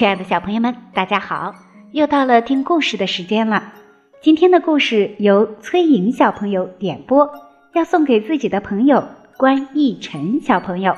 [0.00, 1.54] 亲爱的小朋友们，大家好！
[1.92, 3.74] 又到了听故事的时间了。
[4.22, 7.30] 今天的故事由崔颖小朋友点播，
[7.74, 9.04] 要送给自己的朋友
[9.36, 10.94] 关逸晨小朋友。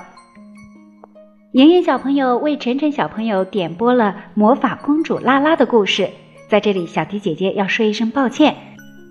[1.50, 6.08] 莹莹小朋友为晨晨小朋友点播了魔法公主拉拉的故事，
[6.48, 8.54] 在这里，小迪姐姐要说一声抱歉。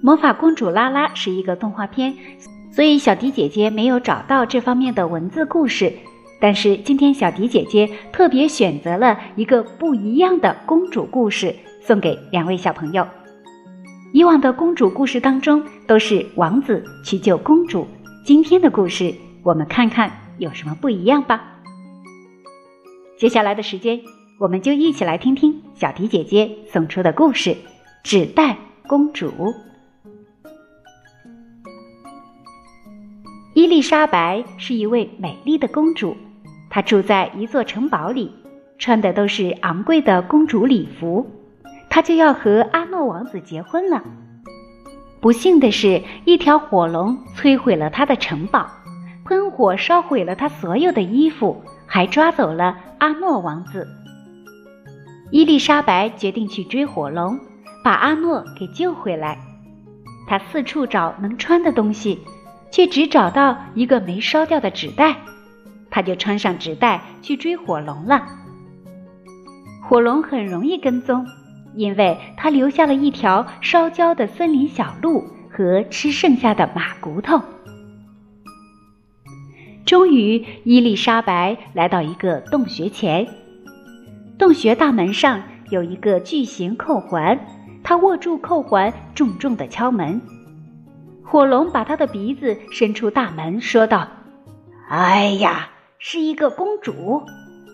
[0.02, 2.16] 魔法公主拉拉是一个动画片，
[2.72, 5.92] 所以小迪姐姐没有找到这方面的文字故事。
[6.42, 13.08] 但是今天小迪姐姐特别选择了一个不一样的公主故事，送给两位小朋友。
[14.12, 17.88] 以往的公主故事当中都是王子去救公主，
[18.26, 21.60] 今天的故事我们看看有什么不一样吧。
[23.20, 24.02] 接下来的时间，
[24.40, 27.52] 我们就一起来听听小迪姐姐送出的故事
[28.04, 29.30] 《纸袋公主》。
[33.54, 36.18] 伊丽莎白是一位美丽的公主。
[36.72, 38.34] 她住在一座城堡里，
[38.80, 41.30] 穿的都是昂贵的公主礼服。
[41.90, 44.02] 她就要和阿诺王子结婚了。
[45.20, 48.66] 不幸的是，一条火龙摧毁了她的城堡，
[49.26, 53.86] 喷火烧毁了她所有的衣服，还抓走了阿诺王子。
[55.30, 57.38] 伊丽莎白决定去追火龙，
[57.84, 59.38] 把阿诺给救回来。
[60.26, 62.22] 她四处找能穿的东西，
[62.72, 65.18] 却只找到一个没烧掉的纸袋。
[65.92, 68.26] 他就穿上纸袋去追火龙了。
[69.84, 71.28] 火龙很容易跟踪，
[71.76, 77.42] 因为他留下了一条烧焦的森林小路和吃剩下的马骨头。
[79.86, 83.28] 终于，伊丽莎白来到一个洞穴前，
[84.38, 87.38] 洞穴大门上有一个巨型扣环，
[87.84, 90.22] 她握住扣环，重重的敲门。
[91.24, 94.08] 火龙把他的鼻子伸出大门，说道
[94.88, 95.68] ：“哎呀！”
[96.04, 97.22] 是一个公主，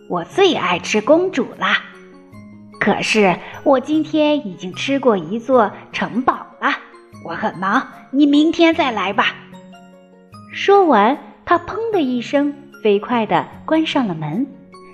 [0.09, 1.82] 我最爱吃公主啦。
[2.77, 6.70] 可是我今天已经吃过一座城堡了，
[7.26, 9.33] 我很忙，你明天再来吧。
[10.52, 14.45] 说完，他砰的一声，飞快地关上了门，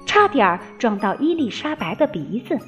[0.05, 2.59] 差点撞到伊丽莎白的鼻子。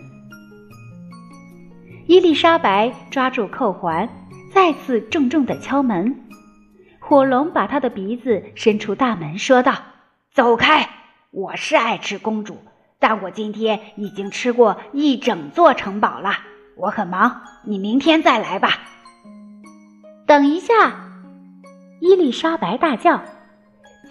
[2.07, 4.09] 伊丽莎白抓住扣环，
[4.51, 6.21] 再次重重地敲门。
[6.99, 9.75] 火龙把他的鼻子伸出大门，说道。
[10.35, 10.89] 走开！
[11.31, 12.57] 我是爱吃公主，
[12.99, 16.39] 但我今天已经吃过一整座城堡了。
[16.75, 18.79] 我很忙，你明天再来吧。
[20.27, 20.73] 等一下，
[22.01, 23.21] 伊丽莎白大叫：“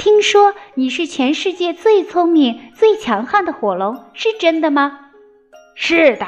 [0.00, 5.10] 听说你是全世界最聪明、最强悍的火龙，是真的吗
[5.76, 6.26] ？”“是的。”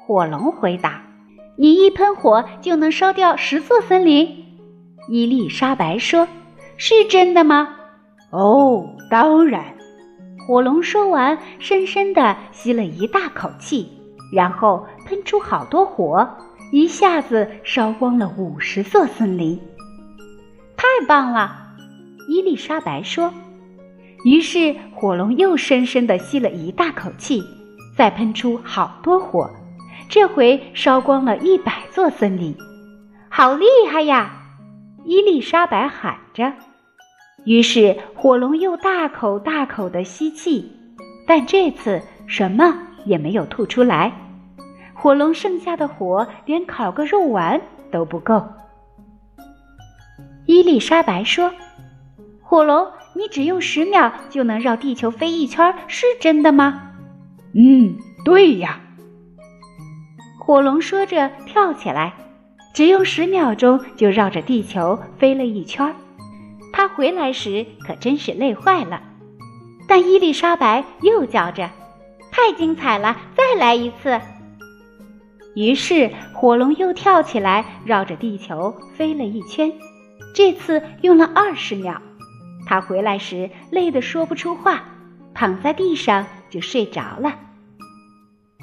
[0.00, 1.02] 火龙回答。
[1.60, 4.46] “你一喷火就能烧掉十座森林。”
[5.10, 6.26] 伊丽莎白说
[6.78, 7.74] ：“是真的吗？”
[8.30, 9.64] 哦，当然。
[10.46, 13.90] 火龙说完，深深地吸了一大口气，
[14.32, 16.26] 然后喷出好多火，
[16.72, 19.60] 一下子烧光了五十座森林。
[20.76, 21.54] 太棒了，
[22.28, 23.32] 伊丽莎白说。
[24.24, 27.42] 于是火龙又深深地吸了一大口气，
[27.96, 29.50] 再喷出好多火，
[30.08, 32.56] 这回烧光了一百座森林。
[33.28, 34.30] 好厉害呀！
[35.04, 36.52] 伊丽莎白喊着。
[37.48, 40.70] 于是火龙又大口大口地吸气，
[41.26, 42.76] 但这次什么
[43.06, 44.12] 也没有吐出来。
[44.92, 47.58] 火龙剩下的火连烤个肉丸
[47.90, 48.46] 都不够。
[50.44, 51.50] 伊丽莎白说
[52.44, 56.92] ：“火龙，你只用十秒就能绕地球飞一圈，是真的吗
[57.56, 58.78] ？”“嗯，对呀。”
[60.38, 62.12] 火龙说着跳起来，
[62.74, 65.94] 只用十秒钟就绕着地球飞了一圈。
[66.78, 69.02] 他回来时可真是累坏了，
[69.88, 71.70] 但伊丽莎白又叫着
[72.30, 74.20] ：“太精彩了，再来一次！”
[75.56, 79.72] 于是火龙又跳起来，绕着地球飞了一圈，
[80.32, 82.00] 这次用了二十秒。
[82.64, 84.84] 他回来时累得说不出话，
[85.34, 87.34] 躺在地上就睡着了。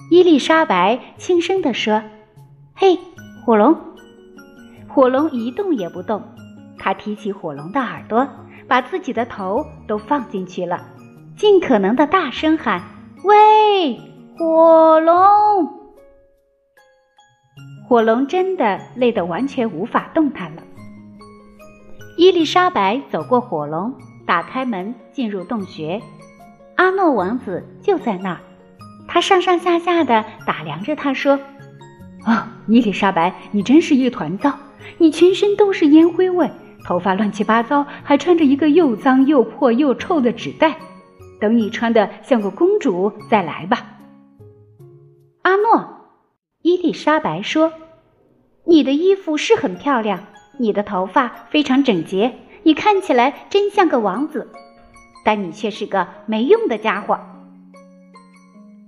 [0.09, 2.01] 伊丽莎白轻声地说
[2.75, 2.97] ：“嘿，
[3.45, 3.77] 火龙！”
[4.88, 6.23] 火龙一动也不动。
[6.77, 8.27] 他提起火龙的耳朵，
[8.68, 10.86] 把自己的头都放进去了，
[11.38, 12.81] 尽可能的大声喊
[13.24, 14.00] ：“喂，
[14.38, 15.16] 火龙！”
[17.88, 20.63] 火龙真的累得完全无法动弹了。
[22.18, 23.94] 伊丽莎白走过火龙，
[24.25, 26.01] 打开门进入洞穴，
[26.75, 28.39] 阿诺王子就在那儿。
[29.07, 31.39] 他上上下下的打量着他，说
[32.25, 34.51] ：“啊，伊丽莎白，你真是一团糟，
[34.98, 36.50] 你全身都是烟灰味。”
[36.85, 40.77] 头发乱七八糟，还穿着一个又脏又破又臭的纸袋。
[41.39, 43.97] 等你穿的像个公主再来吧。
[45.41, 46.07] 阿诺，
[46.61, 47.73] 伊丽莎白说
[48.65, 50.25] ：“你的衣服是很漂亮，
[50.57, 52.33] 你的头发非常整洁，
[52.63, 54.51] 你看起来真像个王子，
[55.25, 57.19] 但你却是个没用的家伙。”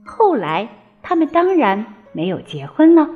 [0.05, 0.69] 后来，
[1.01, 3.09] 他们当然没有结婚了。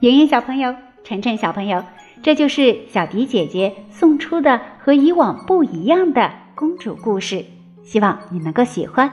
[0.00, 0.74] 莹莹小朋友，
[1.04, 1.84] 晨晨小朋友，
[2.22, 7.44] 这就是小迪姐姐送出的和以往不一样的公主故事，
[7.82, 9.10] 希望你能够喜欢。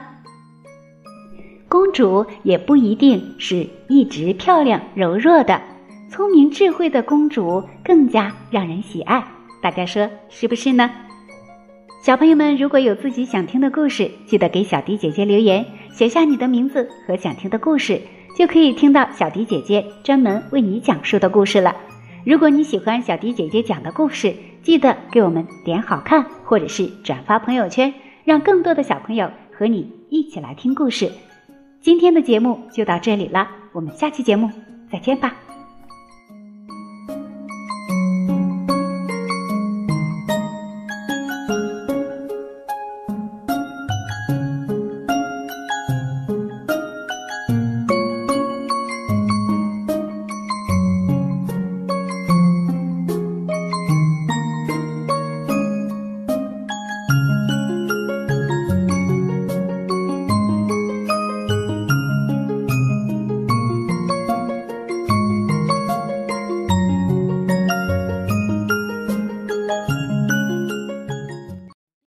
[1.68, 5.60] 公主也不一定是一直漂亮柔弱的，
[6.10, 9.24] 聪明智慧的公主更加让人喜爱。
[9.62, 10.90] 大家说是不是呢？
[12.02, 18.00] 小朋友们，如果有自己想听的故事，记得给小迪姐姐留言，写下你的名字和想听的故事，
[18.36, 21.74] 就可以听到小迪姐姐专门为你讲述的故事了。
[22.26, 27.94] 如果你喜欢小迪姐姐讲的故事，记得给我们点好看，或者是转发朋友圈，
[28.24, 31.08] 让更多的小朋友和你一起来听故事。
[31.80, 34.50] 今天的节目就到这里了，我们下期节目
[34.90, 35.45] 再见吧。